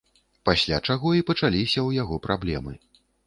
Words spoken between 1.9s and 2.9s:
яго праблемы.